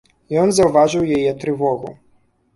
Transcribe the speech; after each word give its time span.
Ён 0.43 0.49
заўважыў 0.59 1.05
яе 1.19 1.31
трывогу. 1.45 1.95